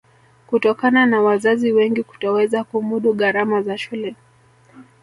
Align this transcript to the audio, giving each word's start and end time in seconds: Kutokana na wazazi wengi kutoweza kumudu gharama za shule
Kutokana 0.47 1.05
na 1.05 1.21
wazazi 1.21 1.71
wengi 1.71 2.03
kutoweza 2.03 2.63
kumudu 2.63 3.13
gharama 3.13 3.61
za 3.61 3.77
shule 3.77 4.15